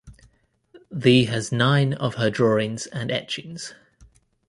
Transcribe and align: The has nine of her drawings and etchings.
The 0.89 1.25
has 1.25 1.51
nine 1.51 1.93
of 1.93 2.15
her 2.15 2.31
drawings 2.31 2.87
and 2.87 3.11
etchings. 3.11 3.75